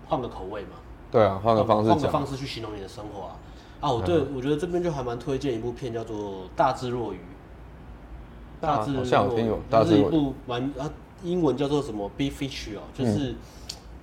[0.07, 0.77] 换个口味嘛。
[1.11, 1.91] 对啊，换个方式。
[1.91, 3.37] 换个方式去形容你的生活啊！
[3.81, 6.17] 啊，我对，我觉得这边就还蛮推荐一部片，叫做
[6.57, 7.17] 《大智若愚》。
[8.61, 10.91] 大智若愚，它是一部蛮啊，
[11.23, 13.33] 英文叫做什么？Big Fish 哦，就是。
[13.33, 13.37] 嗯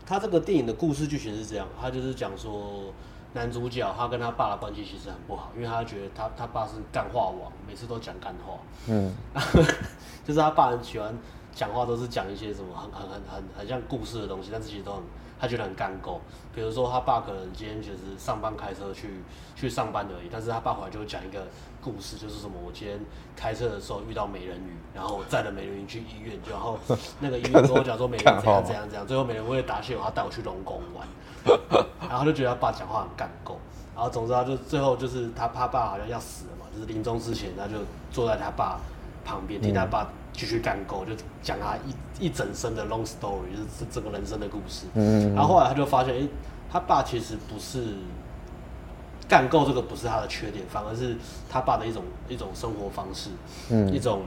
[0.04, 2.92] 他这个电影的故事剧情是这样，它就是讲说
[3.34, 8.58] 男主角他跟他爸的关系其实很不好，因为他觉得他他爸是干话王，每次都讲干话。
[8.88, 9.14] 嗯，
[10.26, 11.18] 就是他爸很喜欢
[11.54, 15.02] 讲话，都是讲一些什么很很很很很像故事的东西，但是其实都很
[15.42, 16.22] 他觉得很干够。
[16.54, 19.24] 比如说他爸可能今天就是上班开车去
[19.56, 21.48] 去上班而已，但是他爸回来就会讲一个
[21.82, 23.00] 故事，就是什么我今天
[23.36, 26.78] 开车的时候遇到美人鱼，然后载了美人鱼去医院，然后
[27.20, 31.08] 那个医院跟我讲说美人鱼怎样怎样怎样，最后美人鱼为了答谢我，他带我去龙宫玩，
[32.02, 33.58] 然后他就觉得他爸讲话很干够，
[33.96, 37.78] 然后总之他就最后就是他他爸好像要死了嘛，就是临终之前他就
[38.12, 38.80] 坐在他爸
[39.26, 40.08] 旁边听他爸。
[40.34, 41.12] 继续干够，就
[41.44, 44.86] 讲他一一整生的 long story，就是整个人生的故事。
[44.94, 46.30] 嗯，然后后来他就发现，哎、欸，
[46.72, 47.96] 他爸其实不是
[49.28, 51.16] 干够这个不是他的缺点，反而是
[51.50, 53.30] 他爸的一种一种生活方式，
[53.70, 54.22] 嗯，一种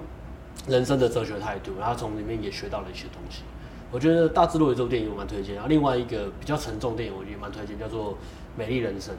[0.68, 1.72] 人生的哲学态度。
[1.80, 3.42] 然后从里面也学到了一些东西。
[3.90, 5.54] 我觉得《大智若愚》这部电影我蛮推荐。
[5.54, 8.12] 然后另外一个比较沉重电影，我觉得蛮推荐，叫做
[8.56, 9.14] 《美丽人生》。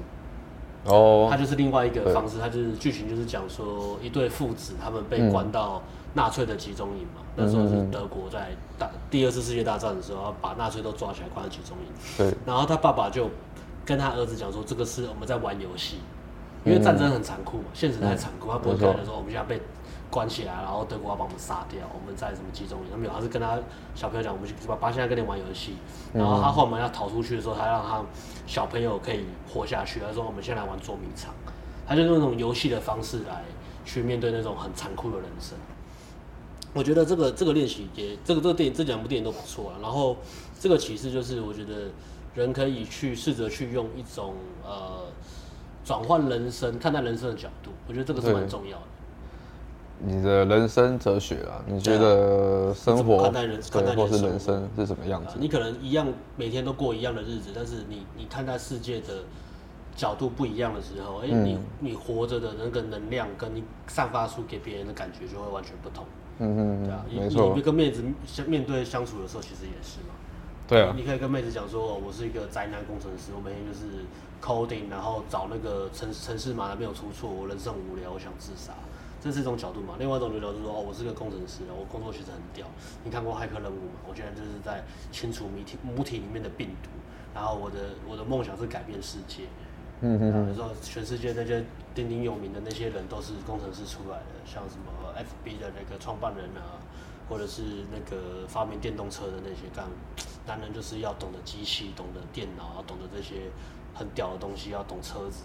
[0.92, 5.82] 哦，它就是另外一个方式，它就是剧情就是讲说一对父子他们被关到。
[5.86, 8.48] 嗯纳粹的集中营嘛，那时候是德国在
[8.80, 11.94] 打第二次世界大战的时候，把纳粹都抓起来关在集中营。
[12.18, 12.34] 对。
[12.46, 13.30] 然后他爸爸就
[13.86, 15.98] 跟他儿子讲说：“这个是我们在玩游戏，
[16.64, 18.50] 因为战争很残酷嘛，现实太残酷。
[18.50, 19.62] 他不会跟他说我们现在被
[20.10, 22.86] 关起来，然后德国要把我们杀掉，我们在什么集中营？
[22.90, 23.60] 他没有，他是跟他
[23.94, 25.76] 小朋友讲：我们爸爸现在跟你玩游戏。
[26.14, 28.02] 然后他后面要逃出去的时候，他让他
[28.48, 30.00] 小朋友可以活下去。
[30.00, 31.34] 他说：我们先来玩捉迷藏。
[31.86, 33.44] 他就用那种游戏的方式来
[33.84, 35.58] 去面对那种很残酷的人生。”
[36.76, 39.80] 我觉得这个这个练习也，这个这个电影这两部电影都不错啊。
[39.82, 40.18] 然后
[40.60, 41.90] 这个启示就是，我觉得
[42.36, 45.06] 人可以去试着去用一种呃
[45.86, 48.84] 转换人生、看待人生的角度，我觉得这个是蛮重要的。
[50.00, 55.38] 你的人生哲学啊，你觉得生活看待人看待或是人生是什么样子？
[55.40, 56.06] 你可能一样
[56.36, 59.24] 每天都过一样的日子，但是你你看待世界的
[59.96, 66.04] 角度不一样的时候，哎、欸，嗯、你你活着的那个能量，跟你散发出给别人的感觉就会完全不同。
[66.40, 67.54] 嗯嗯对啊，没错。
[67.56, 70.14] 你跟妹子相面对相处的时候，其实也是嘛。
[70.68, 70.94] 对啊。
[70.96, 74.06] 你可以跟妹子讲说，我是一个宅男工程师，我每天就是
[74.42, 78.74] coding，然后找那个程程式码没有出错，我人生无聊，我想自杀。
[79.22, 79.96] 这是一种角度嘛？
[79.98, 82.68] 另外一种角度就是说，哦，我是个工程师，我工作其实很屌。
[83.04, 84.06] 你看过骇客任务吗？
[84.08, 86.90] 我现在就是在清除母体母体里面的病毒。
[87.34, 87.76] 然后我的
[88.08, 89.44] 我的梦想是改变世界，
[90.02, 96.78] 嗯嗯比如说全世界那些鼎鼎有名的那些人都是工程师出来的，像什么 FB 的那个创办人啊，
[97.30, 99.86] 或者是那个发明电动车的那些干，
[100.46, 103.50] 男人就是要懂得机器，懂得电脑，要懂得这些
[103.94, 105.44] 很屌的东西，要懂车子，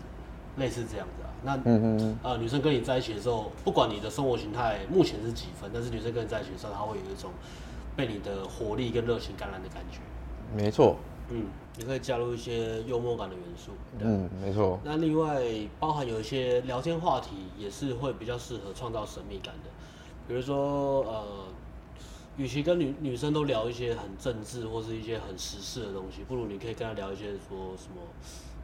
[0.57, 1.31] 类似这样子啊。
[1.43, 7.31] 那嗯嗯呃，女生跟你在一起的时候，不管你的生活形态目前是几分，但是女生跟你在一起的时候，她会有一种
[7.97, 10.01] 被你的活力跟热情感染的感觉。
[10.55, 10.97] 没错。
[11.31, 13.71] 嗯，你可以加入一些幽默感的元素。
[14.01, 14.79] 嗯，没错。
[14.85, 15.43] 那另外
[15.79, 19.71] 包含有一些聊天话题，也是会比较适合创造神秘感的。
[20.27, 21.25] 比如说，呃，
[22.37, 28.03] 与其跟女女生都聊一些很政治或是一些很时事的东西，不如你可以跟她聊一些说什么，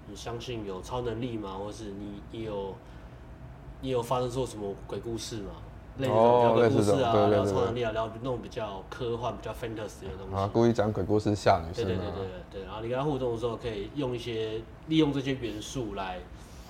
[0.08, 1.54] 你相信有超能力吗？
[1.58, 2.74] 或是你你有
[3.80, 5.52] 你有发生过什么鬼故事吗？
[5.98, 10.34] 类似这种鬼故事啊，聊超能力啊，聊那种比较科幻、比较 fantasy 的东西。
[10.36, 11.84] 啊，故意讲鬼故事吓女生。
[11.84, 16.18] 对对对对对，然后你跟他互动的时候，可以用一些利用这些元素来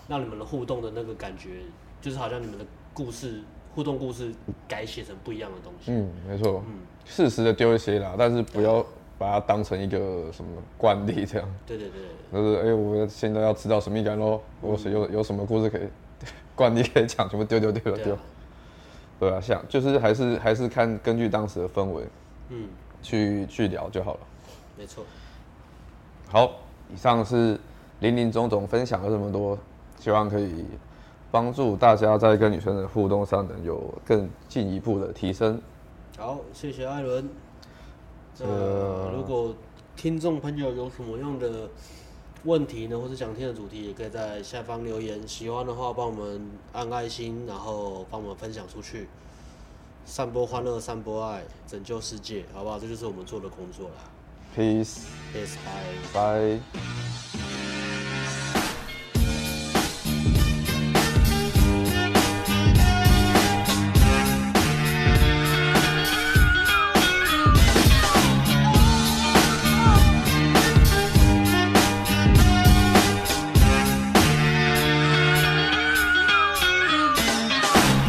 [0.08, 1.62] 让你们的互动的那个感觉，
[2.00, 2.64] 就是好像你们的
[2.94, 3.40] 故事
[3.74, 4.32] 互动故事
[4.68, 5.90] 改写成不一样的东西。
[5.92, 6.62] 嗯，没错。
[6.66, 8.84] 嗯，适时的丢一些啦，但是不要
[9.18, 11.48] 把它当成一个什么惯例这样。
[11.66, 12.02] 对对对。
[12.32, 15.82] 就是哎，我现在要知道神秘感喽，我是有有什么故事可以
[16.54, 18.18] 惯例可以讲，全部丢丢丢丢丢。
[19.18, 22.04] 对啊，像就是还是还是看根据当时的氛围，
[22.50, 22.68] 嗯，
[23.02, 24.20] 去去聊就好了。
[24.76, 25.04] 没错。
[26.28, 26.52] 好，
[26.92, 27.58] 以上是
[28.00, 29.58] 林林总总分享了这么多，
[29.98, 30.64] 希望可以
[31.30, 35.60] 帮助大家在跟女生的互动上能有更进一步的提升。
[36.18, 37.28] 好，谢谢艾伦。
[38.40, 39.54] 呃，如果
[39.96, 41.68] 听众朋友有什么样的
[42.46, 45.26] 问题呢，或是想听的主题，也可以在下方留言。
[45.26, 46.40] 喜欢的话，帮我们
[46.72, 49.08] 按爱心，然后帮我们分享出去，
[50.04, 52.78] 散播欢乐，散播爱，拯救世界，好不好？
[52.78, 53.94] 这就是我们做的工作啦。
[54.56, 57.25] Peace，Peace，Bye，Bye。